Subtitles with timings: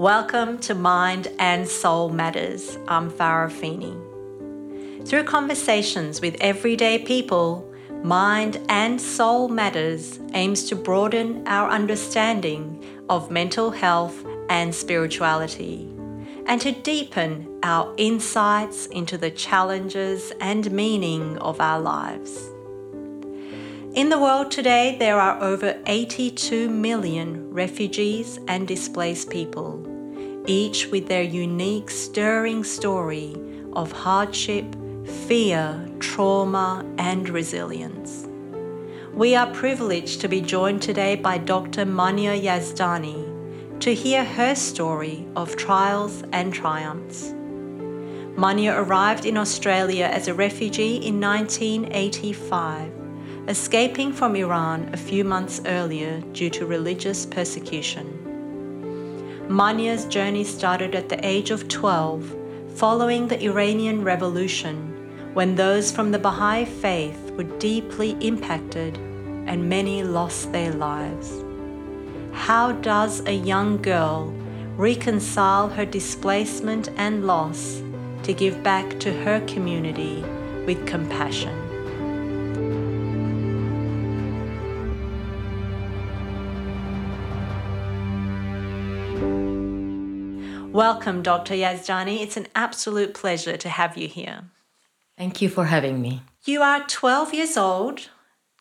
[0.00, 2.78] Welcome to Mind and Soul Matters.
[2.88, 3.94] I'm Farah Feeney.
[5.04, 7.70] Through conversations with everyday people,
[8.02, 15.86] Mind and Soul Matters aims to broaden our understanding of mental health and spirituality
[16.46, 22.48] and to deepen our insights into the challenges and meaning of our lives.
[23.92, 29.89] In the world today, there are over 82 million refugees and displaced people,
[30.50, 33.36] each with their unique, stirring story
[33.74, 34.64] of hardship,
[35.28, 38.26] fear, trauma, and resilience.
[39.14, 41.84] We are privileged to be joined today by Dr.
[41.84, 47.32] Mania Yazdani to hear her story of trials and triumphs.
[48.36, 52.92] Mania arrived in Australia as a refugee in 1985
[53.48, 58.29] escaping from Iran a few months earlier due to religious persecution.
[59.50, 62.36] Mania's journey started at the age of 12
[62.76, 64.76] following the Iranian Revolution
[65.34, 68.96] when those from the Baha'i faith were deeply impacted
[69.48, 71.42] and many lost their lives.
[72.32, 74.32] How does a young girl
[74.76, 77.82] reconcile her displacement and loss
[78.22, 80.22] to give back to her community
[80.64, 81.59] with compassion?
[90.80, 91.52] Welcome, Dr.
[91.52, 92.22] Yazdani.
[92.22, 94.44] It's an absolute pleasure to have you here.
[95.18, 96.22] Thank you for having me.
[96.46, 98.08] You are 12 years old.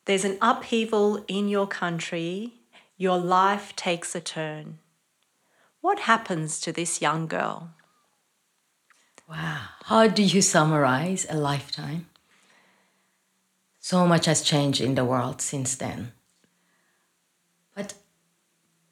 [0.04, 2.56] There's an upheaval in your country.
[2.98, 4.80] Your life takes a turn.
[5.80, 7.70] What happens to this young girl?
[9.30, 9.62] Wow.
[9.86, 12.08] How do you summarize a lifetime?
[13.80, 16.12] So much has changed in the world since then.
[17.74, 17.94] But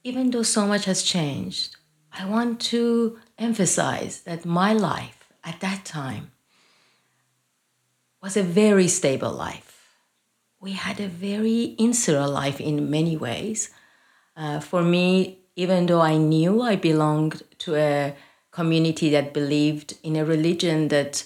[0.06, 1.77] even though so much has changed,
[2.20, 6.32] I want to emphasize that my life at that time
[8.24, 10.00] was a very stable life.
[10.60, 13.70] We had a very insular life in many ways.
[14.36, 18.16] Uh, for me, even though I knew I belonged to a
[18.50, 21.24] community that believed in a religion that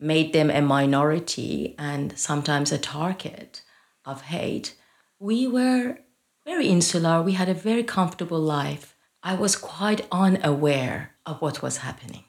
[0.00, 3.62] made them a minority and sometimes a target
[4.04, 4.74] of hate,
[5.20, 5.98] we were
[6.44, 7.22] very insular.
[7.22, 8.91] We had a very comfortable life
[9.22, 12.24] I was quite unaware of what was happening.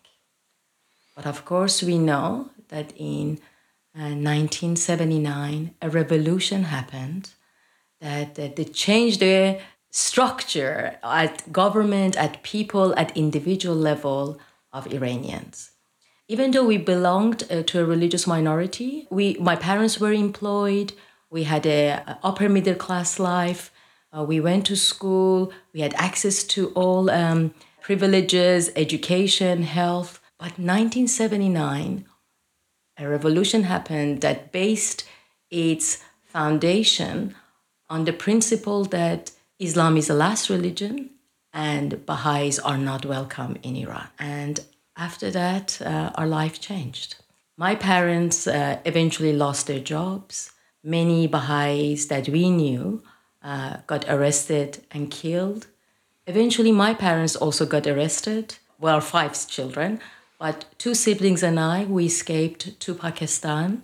[1.16, 3.40] But of course, we know that in
[3.96, 7.32] uh, 1979, a revolution happened
[8.02, 9.60] that, that, that changed the
[9.90, 14.40] structure at government, at people, at individual level
[14.72, 15.72] of Iranians.
[16.28, 20.94] Even though we belonged uh, to a religious minority, we, my parents were employed,
[21.30, 23.72] we had a upper middle class life,
[24.16, 30.20] uh, we went to school, we had access to all um, privileges, education, health.
[30.38, 32.06] But 1979,
[32.98, 35.06] a revolution happened that based
[35.50, 37.36] its foundation
[37.90, 41.10] on the principle that Islam is the last religion
[41.54, 44.08] and Baha'is are not welcome in Iran.
[44.20, 44.60] And
[44.98, 47.16] after that, uh, our life changed.
[47.58, 50.52] My parents uh, eventually lost their jobs.
[50.84, 53.04] Many Baha'is that we knew
[53.44, 55.68] uh, got arrested and killed.
[56.26, 58.56] Eventually, my parents also got arrested.
[58.80, 60.00] Well, five children,
[60.40, 63.84] but two siblings and I, we escaped to Pakistan.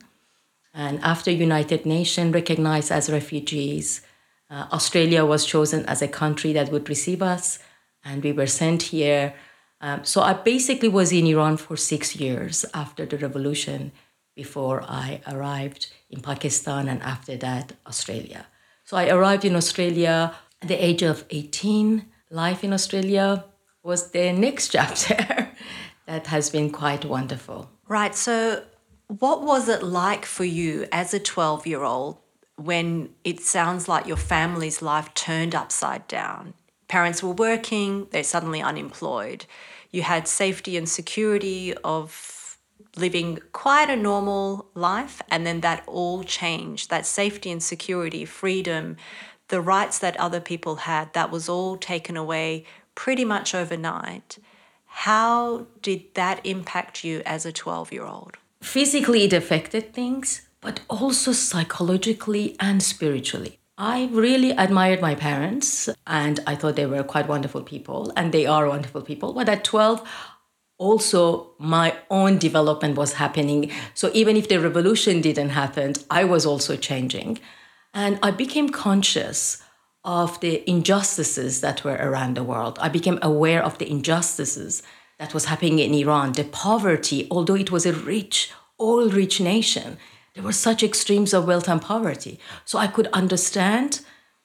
[0.73, 4.01] And after United Nations recognized as refugees,
[4.49, 7.59] uh, Australia was chosen as a country that would receive us,
[8.03, 9.33] and we were sent here.
[9.81, 13.91] Um, so I basically was in Iran for six years after the revolution
[14.35, 18.47] before I arrived in Pakistan, and after that, Australia.
[18.89, 20.33] So I arrived in Australia
[20.63, 22.07] at the age of 18.
[22.31, 23.45] Life in Australia
[23.83, 25.49] was the next chapter
[26.07, 27.69] that has been quite wonderful.
[27.87, 28.15] Right.
[28.15, 28.63] So,
[29.05, 32.17] what was it like for you as a 12 year old
[32.55, 36.55] when it sounds like your family's life turned upside down?
[36.87, 39.45] Parents were working, they're suddenly unemployed.
[39.91, 42.38] You had safety and security of
[42.95, 46.89] living quite a normal life, and then that all changed.
[46.89, 48.97] That safety and security, freedom,
[49.49, 52.65] the rights that other people had, that was all taken away
[52.95, 54.37] pretty much overnight.
[54.85, 58.37] How did that impact you as a 12 year old?
[58.61, 63.59] Physically, it affected things, but also psychologically and spiritually.
[63.77, 68.45] I really admired my parents and I thought they were quite wonderful people, and they
[68.45, 69.31] are wonderful people.
[69.31, 70.05] But at 12,
[70.79, 73.69] also my own development was happening.
[73.93, 77.39] So even if the revolution didn't happen, I was also changing.
[77.93, 79.61] And I became conscious
[80.03, 82.79] of the injustices that were around the world.
[82.81, 84.81] I became aware of the injustices
[85.19, 89.97] that was happening in Iran, the poverty, although it was a rich, oil rich nation,
[90.33, 92.39] there were such extremes of wealth and poverty.
[92.63, 93.99] So I could understand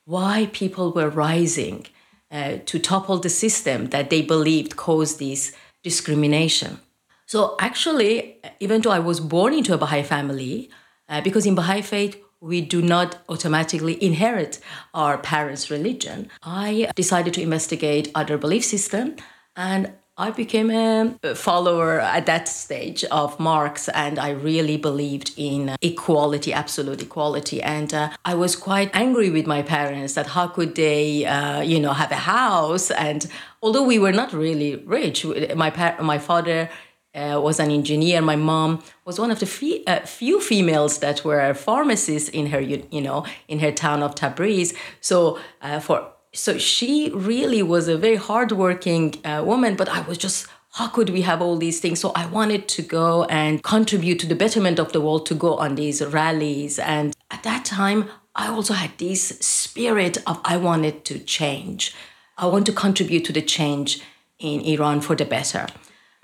[0.04, 1.86] why people were rising
[2.32, 5.52] uh, to topple the system that they believed caused this
[5.84, 6.80] discrimination.
[7.26, 10.70] So actually, even though I was born into a Baha'i family,
[11.08, 14.60] uh, because in Baha'i faith, we do not automatically inherit
[14.92, 16.28] our parents' religion.
[16.42, 19.20] I decided to investigate other belief systems
[19.56, 25.74] and I became a follower at that stage of Marx, and I really believed in
[25.82, 27.60] equality, absolute equality.
[27.60, 31.80] And uh, I was quite angry with my parents that how could they, uh, you
[31.80, 32.92] know, have a house?
[32.92, 33.26] And
[33.60, 35.26] although we were not really rich,
[35.56, 36.70] my my father
[37.14, 38.20] uh, was an engineer.
[38.20, 42.60] My mom was one of the fe- uh, few females that were pharmacists in her,
[42.60, 44.74] you, you, know, in her town of Tabriz.
[45.00, 50.18] So uh, for so she really was a very hardworking uh, woman, but I was
[50.18, 52.00] just how could we have all these things?
[52.00, 55.54] So I wanted to go and contribute to the betterment of the world to go
[55.54, 56.80] on these rallies.
[56.80, 61.94] And at that time, I also had this spirit of I wanted to change.
[62.36, 64.02] I want to contribute to the change
[64.40, 65.68] in Iran for the better.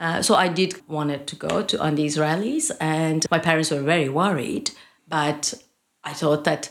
[0.00, 3.82] Uh, so I did wanted to go to on these rallies, and my parents were
[3.82, 4.72] very worried.
[5.06, 5.54] But
[6.02, 6.70] I thought that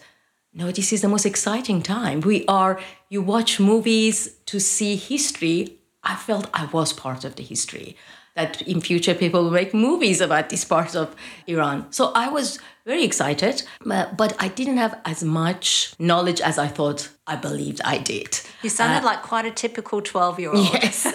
[0.59, 2.19] no, this is the most exciting time.
[2.19, 5.77] We are, you watch movies to see history.
[6.03, 7.95] I felt I was part of the history.
[8.35, 11.15] That in future people will make movies about this part of
[11.47, 11.91] Iran.
[11.91, 17.09] So I was very excited, but I didn't have as much knowledge as I thought
[17.25, 18.39] I believed I did.
[18.61, 20.73] You sounded uh, like quite a typical 12 year old.
[20.73, 21.07] Yes.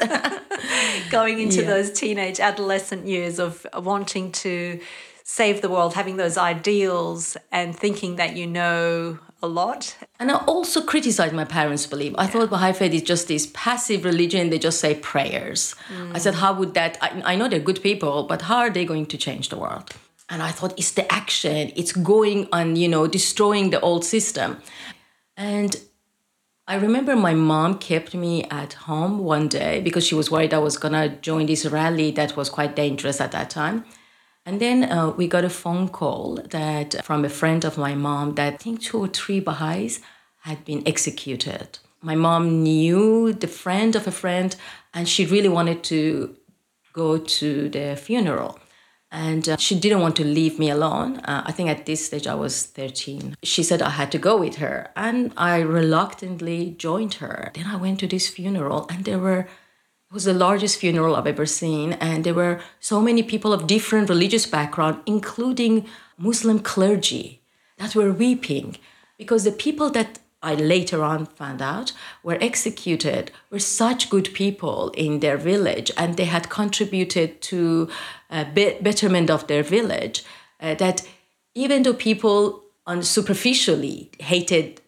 [1.11, 1.69] Going into yeah.
[1.69, 4.81] those teenage adolescent years of wanting to
[5.25, 9.97] save the world, having those ideals and thinking that you know a lot.
[10.19, 12.15] And I also criticized my parents' belief.
[12.17, 12.31] I yeah.
[12.31, 15.75] thought Baha'i faith is just this passive religion, they just say prayers.
[15.89, 16.17] Mm.
[16.17, 18.85] I said, how would that, I, I know they're good people, but how are they
[18.85, 19.91] going to change the world?
[20.31, 24.63] And I thought it's the action, it's going on, you know, destroying the old system.
[25.37, 25.77] And
[26.67, 30.59] I remember my mom kept me at home one day because she was worried I
[30.59, 33.85] was gonna join this rally that was quite dangerous at that time.
[34.47, 38.35] And then uh, we got a phone call that from a friend of my mom
[38.35, 40.01] that I think two or three Baha'is
[40.43, 41.79] had been executed.
[42.03, 44.55] My mom knew the friend of a friend,
[44.93, 46.37] and she really wanted to
[46.93, 48.59] go to the funeral.
[49.11, 51.19] And uh, she didn't want to leave me alone.
[51.21, 53.37] Uh, I think at this stage I was 13.
[53.43, 57.51] She said I had to go with her, and I reluctantly joined her.
[57.55, 59.47] Then I went to this funeral, and there were
[60.15, 64.09] was the largest funeral I've ever seen, and there were so many people of different
[64.09, 67.43] religious background, including Muslim clergy,
[67.79, 68.77] that were weeping
[69.19, 74.91] because the people that I later on found out were executed were such good people
[74.91, 77.89] in their village, and they had contributed to
[78.31, 80.23] a betterment of their village.
[80.61, 81.03] Uh, that
[81.57, 84.81] even though people on superficially hated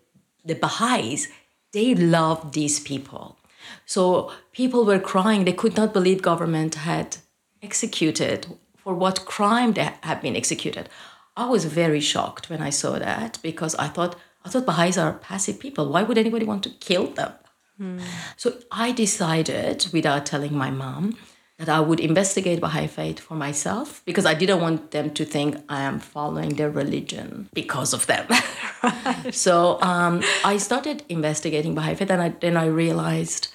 [0.45, 1.27] the Baha'is,
[1.73, 3.37] they loved these people
[3.85, 5.45] so people were crying.
[5.45, 7.19] They could not believe government had
[7.63, 8.47] executed
[8.77, 10.89] for what crime they had been executed.
[11.37, 15.15] I was very shocked when I saw that because I thought I thought Baha'is are
[15.15, 15.91] passive people.
[15.91, 17.33] Why would anybody want to kill them?
[17.79, 17.99] Hmm.
[18.37, 21.19] So I decided, without telling my mom,
[21.59, 25.57] that I would investigate Baha'i faith for myself because I didn't want them to think
[25.69, 28.27] I am following their religion because of them.
[28.83, 29.35] right.
[29.35, 33.49] So um, I started investigating Baha'i faith, and I, then I realized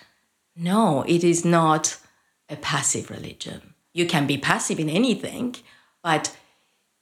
[0.55, 1.97] no, it is not
[2.49, 3.73] a passive religion.
[3.93, 5.55] You can be passive in anything,
[6.03, 6.35] but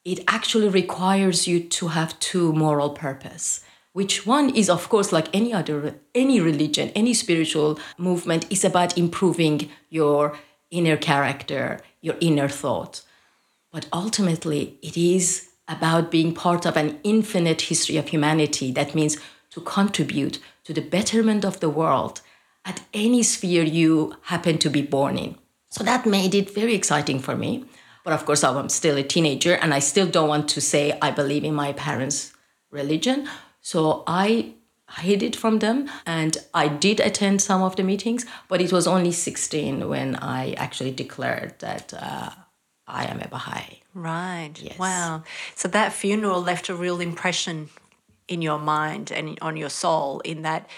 [0.06, 3.62] it actually requires you to have two moral purpose
[3.94, 8.98] which one is of course like any other any religion any spiritual movement is about
[8.98, 10.38] improving your
[10.72, 13.02] inner character your inner thought
[13.72, 19.18] but ultimately it is about being part of an infinite history of humanity that means
[19.50, 22.22] to contribute to the betterment of the world
[22.70, 25.36] at any sphere you happen to be born in.
[25.70, 27.66] So that made it very exciting for me.
[28.04, 31.10] But of course, I'm still a teenager and I still don't want to say I
[31.12, 32.34] believe in my parents'
[32.72, 33.28] religion.
[33.62, 34.54] So I
[34.98, 38.88] hid it from them and I did attend some of the meetings, but it was
[38.88, 42.30] only 16 when I actually declared that uh,
[42.88, 43.82] I am a Baha'i.
[43.94, 44.54] Right.
[44.62, 44.80] Yes.
[44.80, 45.24] Wow.
[45.56, 47.70] So that funeral left a real impression
[48.28, 50.70] in your mind and on your soul in that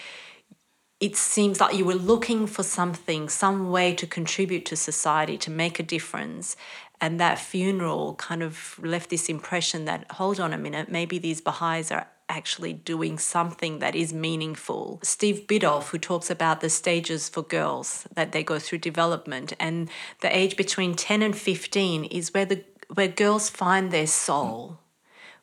[1.02, 5.50] it seems like you were looking for something, some way to contribute to society, to
[5.50, 6.54] make a difference.
[7.00, 11.40] And that funeral kind of left this impression that, hold on a minute, maybe these
[11.40, 15.00] Baha'is are actually doing something that is meaningful.
[15.02, 19.90] Steve Biddulph, who talks about the stages for girls that they go through development, and
[20.20, 24.78] the age between 10 and 15 is where the where girls find their soul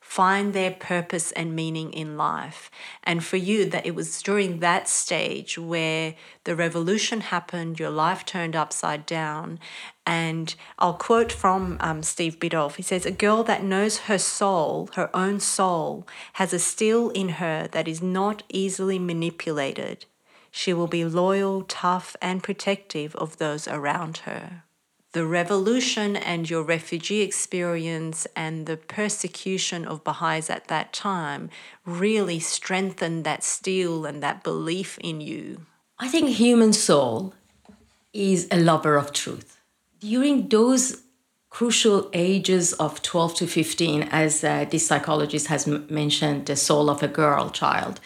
[0.09, 2.71] find their purpose and meaning in life.
[3.03, 8.25] And for you, that it was during that stage where the revolution happened, your life
[8.25, 9.59] turned upside down.
[10.07, 12.77] And I'll quote from um, Steve Biddulph.
[12.77, 17.29] He says, A girl that knows her soul, her own soul, has a steel in
[17.37, 20.07] her that is not easily manipulated.
[20.49, 24.63] She will be loyal, tough, and protective of those around her
[25.11, 31.49] the revolution and your refugee experience and the persecution of Baha'is at that time
[31.85, 35.65] really strengthened that steel and that belief in you?
[35.97, 37.33] I think human soul
[38.13, 39.59] is a lover of truth.
[39.99, 41.01] During those
[41.49, 46.89] crucial ages of 12 to 15, as uh, this psychologist has m- mentioned, the soul
[46.89, 47.99] of a girl child,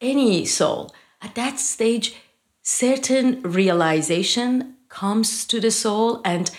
[0.00, 2.14] any soul, at that stage,
[2.62, 6.50] certain realization comes to the soul and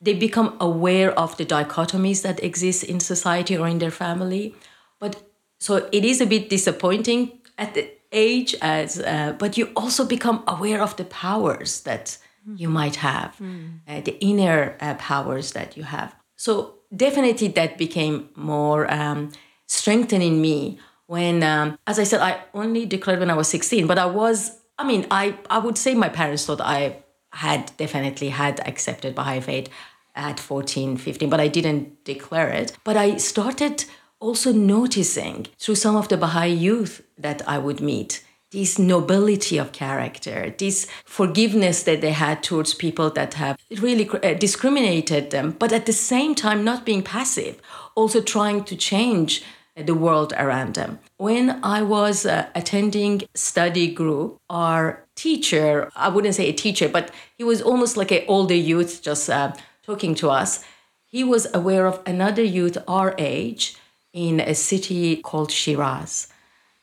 [0.00, 4.54] they become aware of the dichotomies that exist in society or in their family
[5.00, 5.22] but
[5.58, 10.42] so it is a bit disappointing at the age as uh, but you also become
[10.46, 12.16] aware of the powers that
[12.56, 13.78] you might have mm.
[13.88, 19.30] uh, the inner uh, powers that you have so definitely that became more um,
[19.66, 23.98] strengthening me when um, as i said i only declared when i was 16 but
[23.98, 26.96] i was i mean i i would say my parents thought i
[27.32, 29.68] had definitely had accepted Baha'i faith
[30.14, 32.76] at 14, 15, but I didn't declare it.
[32.84, 33.84] But I started
[34.18, 39.72] also noticing through some of the Baha'i youth that I would meet this nobility of
[39.72, 45.72] character, this forgiveness that they had towards people that have really uh, discriminated them, but
[45.72, 47.60] at the same time not being passive,
[47.94, 49.44] also trying to change
[49.76, 50.98] the world around them.
[51.16, 57.10] When I was uh, attending study group, our teacher, I wouldn't say a teacher, but
[57.36, 60.64] he was almost like an older youth just uh, talking to us.
[61.06, 63.76] He was aware of another youth our age
[64.12, 66.28] in a city called Shiraz.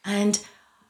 [0.04, 0.40] And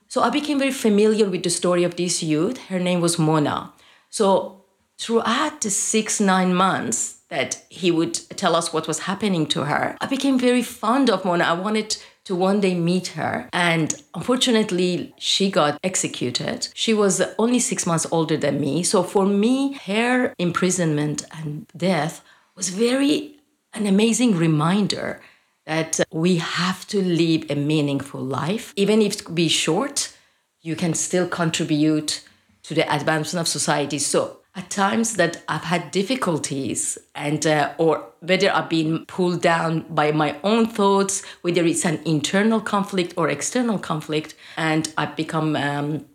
[0.08, 2.58] so I became very familiar with the story of this youth.
[2.68, 3.74] Her name was Mona.
[4.10, 4.57] So
[4.98, 9.98] throughout the six, nine months that he would tell us what was happening to her.
[10.00, 11.44] I became very fond of Mona.
[11.44, 13.50] I wanted to one day meet her.
[13.54, 16.70] And unfortunately, she got executed.
[16.74, 18.84] She was only six months older than me.
[18.84, 22.24] So for me, her imprisonment and death
[22.56, 23.36] was very
[23.74, 25.22] an amazing reminder
[25.66, 28.74] that we have to live a meaningful life.
[28.76, 30.14] Even if it be short,
[30.62, 32.24] you can still contribute
[32.64, 34.00] to the advancement of society.
[34.00, 39.86] So at times that I've had difficulties and uh, or whether I've been pulled down
[39.90, 45.56] by my own thoughts, whether it's an internal conflict or external conflict, and I've become
[45.56, 46.06] um,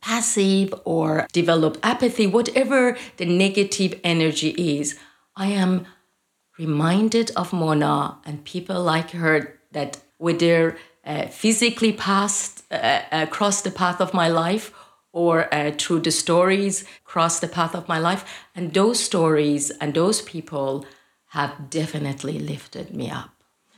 [0.00, 4.96] passive or develop apathy, whatever the negative energy is,
[5.36, 5.86] I am
[6.56, 13.70] reminded of Mona and people like her that whether uh, physically passed uh, across the
[13.72, 14.72] path of my life
[15.18, 18.22] or uh, through the stories cross the path of my life.
[18.54, 20.86] And those stories and those people
[21.38, 23.34] have definitely lifted me up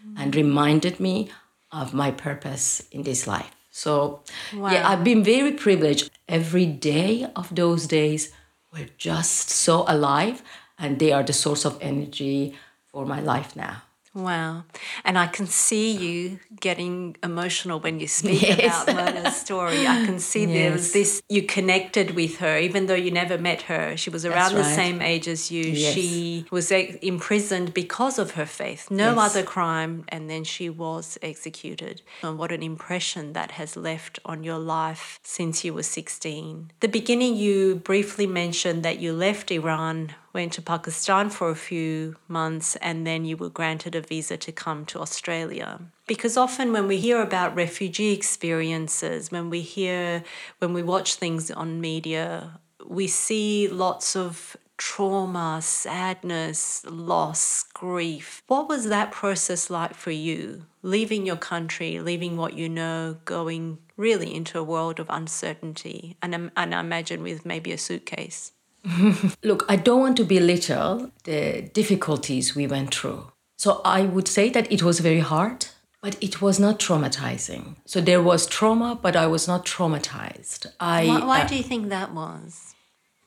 [0.06, 0.14] mm.
[0.18, 1.30] and reminded me
[1.72, 3.50] of my purpose in this life.
[3.70, 4.22] So,
[4.54, 4.70] wow.
[4.72, 6.10] yeah, I've been very privileged.
[6.28, 8.32] Every day of those days
[8.72, 10.42] were just so alive,
[10.78, 12.54] and they are the source of energy
[12.86, 13.82] for my life now.
[14.12, 14.64] Wow.
[15.04, 18.82] And I can see you getting emotional when you speak yes.
[18.82, 19.86] about Mona's story.
[19.86, 20.52] I can see yes.
[20.52, 23.96] there was this, you connected with her, even though you never met her.
[23.96, 24.62] She was around right.
[24.62, 25.62] the same age as you.
[25.64, 25.94] Yes.
[25.94, 32.02] She was imprisoned because of her faith, no other crime, and then she was executed.
[32.22, 36.72] And what an impression that has left on your life since you were 16.
[36.80, 42.16] The beginning, you briefly mentioned that you left Iran went to Pakistan for a few
[42.28, 45.80] months, and then you were granted a visa to come to Australia.
[46.06, 50.22] Because often when we hear about refugee experiences, when we hear,
[50.58, 58.42] when we watch things on media, we see lots of trauma, sadness, loss, grief.
[58.46, 60.64] What was that process like for you?
[60.82, 66.34] Leaving your country, leaving what you know, going really into a world of uncertainty, and,
[66.34, 68.52] um, and I imagine with maybe a suitcase.
[69.42, 73.30] Look, I don't want to belittle the difficulties we went through.
[73.56, 75.66] So I would say that it was very hard,
[76.02, 77.76] but it was not traumatizing.
[77.84, 80.66] So there was trauma, but I was not traumatized.
[80.80, 82.74] I, why, why uh, do you think that was?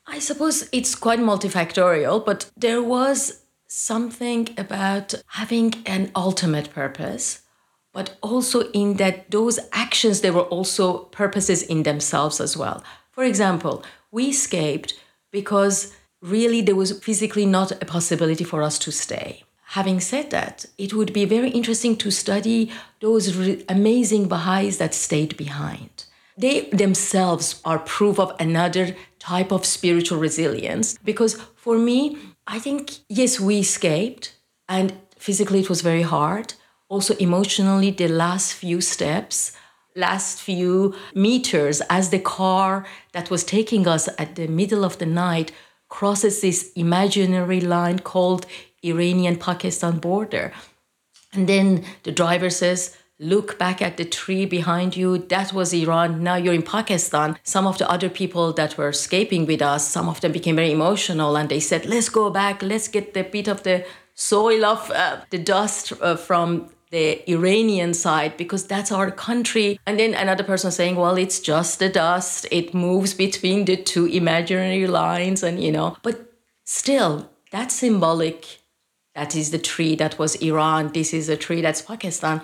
[0.08, 7.44] I suppose it's quite multifactorial, but there was something about having an ultimate purpose
[7.94, 12.84] but also in that those actions, they were also purposes in themselves as well.
[13.12, 14.96] For example, we escaped
[15.34, 19.44] because really there was physically not a possibility for us to stay.
[19.80, 22.72] Having said that, it would be very interesting to study
[23.02, 26.06] those re- amazing Baha'is that stayed behind.
[26.38, 32.92] They themselves are proof of another type of spiritual resilience because for me, I think,
[33.10, 34.36] yes, we escaped
[34.70, 36.54] and physically it was very hard.
[36.90, 39.54] Also, emotionally, the last few steps,
[39.96, 45.06] last few meters, as the car that was taking us at the middle of the
[45.06, 45.52] night
[45.90, 48.46] crosses this imaginary line called
[48.84, 50.52] Iranian Pakistan border.
[51.34, 55.20] And then the driver says, Look back at the tree behind you.
[55.20, 56.24] That was Iran.
[56.24, 57.38] Now you're in Pakistan.
[57.44, 60.72] Some of the other people that were escaping with us, some of them became very
[60.72, 62.62] emotional and they said, Let's go back.
[62.64, 63.86] Let's get the bit of the
[64.16, 69.80] soil of uh, the dust uh, from the Iranian side because that's our country.
[69.88, 72.46] And then another person saying, well, it's just the dust.
[72.52, 76.32] It moves between the two imaginary lines, and you know, but
[76.64, 78.60] still, that's symbolic.
[79.16, 80.92] That is the tree that was Iran.
[80.94, 82.42] This is a tree that's Pakistan.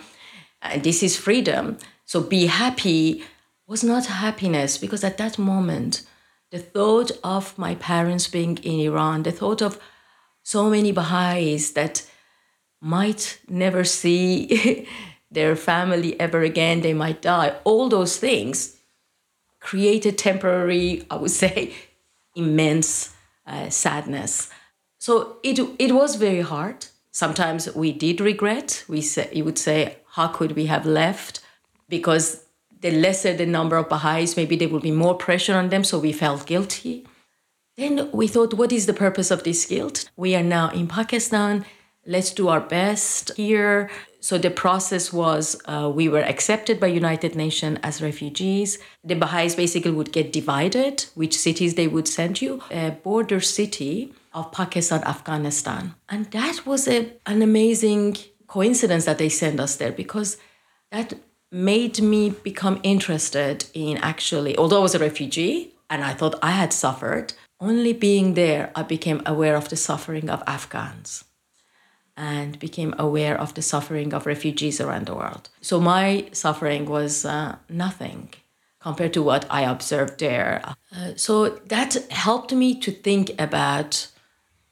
[0.61, 1.77] And this is freedom.
[2.05, 3.23] So be happy
[3.67, 6.01] was not happiness because at that moment,
[6.51, 9.79] the thought of my parents being in Iran, the thought of
[10.41, 12.05] so many Baha'is that
[12.81, 14.87] might never see
[15.31, 17.55] their family ever again, they might die.
[17.63, 18.77] All those things
[19.59, 21.73] created temporary, I would say,
[22.35, 23.13] immense
[23.45, 24.49] uh, sadness.
[24.97, 26.87] So it, it was very hard.
[27.11, 28.83] Sometimes we did regret.
[28.87, 31.41] We say, you would say, how could we have left?
[31.87, 32.45] Because
[32.81, 35.99] the lesser the number of Baha'is, maybe there would be more pressure on them, so
[35.99, 37.05] we felt guilty.
[37.77, 40.09] Then we thought, what is the purpose of this guilt?
[40.15, 41.65] We are now in Pakistan
[42.05, 43.89] let's do our best here.
[44.21, 48.77] So the process was uh, we were accepted by United Nations as refugees.
[49.03, 52.61] The Baha'is basically would get divided, which cities they would send you.
[52.69, 55.95] A border city of Pakistan, Afghanistan.
[56.09, 60.37] And that was a, an amazing coincidence that they sent us there because
[60.91, 61.13] that
[61.51, 66.51] made me become interested in actually, although I was a refugee and I thought I
[66.51, 71.23] had suffered, only being there, I became aware of the suffering of Afghans
[72.19, 75.47] and became aware of the suffering of refugees around the world.
[75.61, 78.33] So my suffering was uh, nothing
[78.81, 80.61] compared to what I observed there.
[80.93, 84.07] Uh, so that helped me to think about,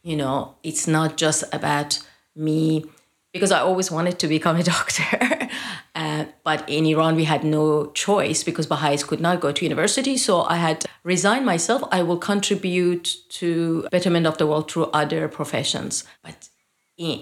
[0.03, 1.99] you know, it's not just about
[2.35, 2.83] me,
[3.31, 5.49] because I always wanted to become a doctor.
[5.95, 10.17] uh, but in Iran, we had no choice because Baha'is could not go to university.
[10.17, 11.81] So I had resigned myself.
[11.93, 16.03] I will contribute to betterment of the world through other professions.
[16.23, 16.49] But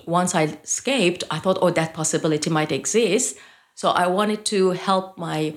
[0.05, 3.37] once I escaped, I thought, oh, that possibility might exist.
[3.75, 5.55] So I wanted to help my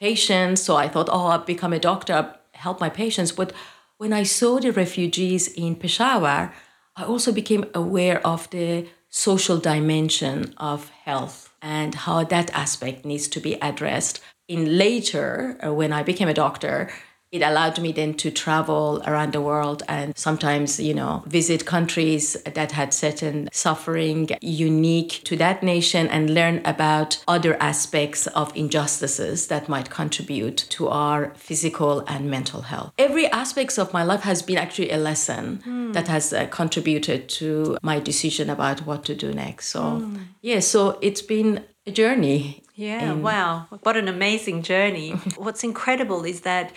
[0.00, 0.62] patients.
[0.62, 3.32] So I thought, oh, I'll become a doctor, help my patients.
[3.32, 3.52] But
[3.98, 6.52] when I saw the refugees in Peshawar,
[6.96, 13.28] I also became aware of the social dimension of health and how that aspect needs
[13.28, 14.20] to be addressed.
[14.48, 16.90] In later, uh, when I became a doctor,
[17.32, 22.36] it allowed me then to travel around the world and sometimes, you know, visit countries
[22.42, 29.46] that had certain suffering unique to that nation and learn about other aspects of injustices
[29.46, 32.92] that might contribute to our physical and mental health.
[32.98, 35.92] Every aspects of my life has been actually a lesson mm.
[35.92, 39.68] that has uh, contributed to my decision about what to do next.
[39.68, 40.18] So, mm.
[40.42, 42.64] yeah, so it's been a journey.
[42.74, 43.66] Yeah, wow.
[43.82, 45.10] What an amazing journey.
[45.36, 46.72] What's incredible is that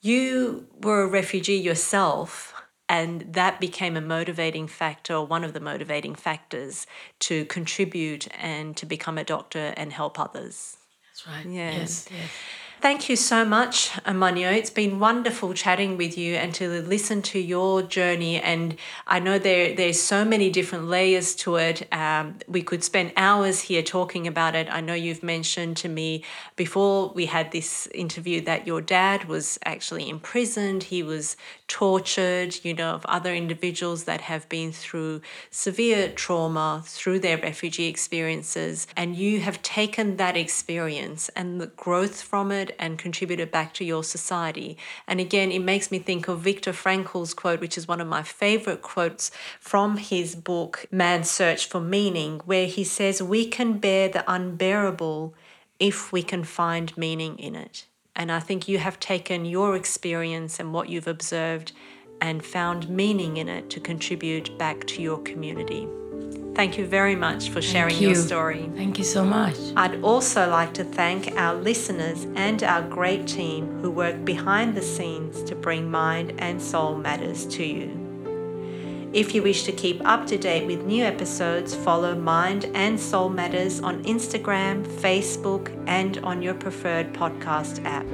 [0.00, 2.54] you were a refugee yourself,
[2.88, 6.86] and that became a motivating factor, one of the motivating factors
[7.20, 10.76] to contribute and to become a doctor and help others.
[11.08, 11.46] That's right.
[11.46, 11.72] Yeah.
[11.72, 12.08] Yes.
[12.10, 12.30] yes.
[12.80, 14.52] Thank you so much, Amanyo.
[14.54, 18.40] It's been wonderful chatting with you and to listen to your journey.
[18.40, 21.92] And I know there there's so many different layers to it.
[21.92, 24.68] Um, we could spend hours here talking about it.
[24.70, 26.22] I know you've mentioned to me
[26.54, 30.84] before we had this interview that your dad was actually imprisoned.
[30.84, 31.36] He was
[31.68, 37.86] tortured, you know, of other individuals that have been through severe trauma through their refugee
[37.86, 38.86] experiences.
[38.96, 43.84] And you have taken that experience and the growth from it and contributed back to
[43.84, 44.78] your society.
[45.06, 48.22] And again, it makes me think of Viktor Frankl's quote, which is one of my
[48.22, 54.08] favorite quotes from his book, Man's Search for Meaning, where he says, We can bear
[54.08, 55.34] the unbearable
[55.78, 57.86] if we can find meaning in it.
[58.16, 61.72] And I think you have taken your experience and what you've observed
[62.20, 65.86] and found meaning in it to contribute back to your community.
[66.54, 68.16] Thank you very much for sharing Thank your you.
[68.16, 68.70] story.
[68.74, 69.58] Thank you so much.
[69.76, 74.80] I'd also like to thank our listeners and our great team who work behind the
[74.80, 78.05] scenes to bring Mind and Soul Matters to you.
[79.12, 83.28] If you wish to keep up to date with new episodes, follow Mind and Soul
[83.28, 88.06] Matters on Instagram, Facebook, and on your preferred podcast app.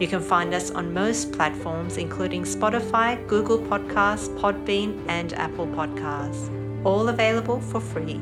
[0.00, 6.48] You can find us on most platforms, including Spotify, Google Podcasts, Podbean, and Apple Podcasts,
[6.84, 8.20] all available for free.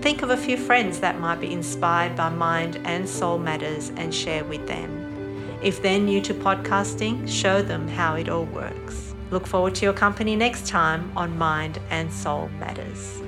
[0.00, 4.12] Think of a few friends that might be inspired by Mind and Soul Matters and
[4.14, 5.58] share with them.
[5.62, 9.07] If they're new to podcasting, show them how it all works.
[9.30, 13.20] Look forward to your company next time on Mind and Soul Matters.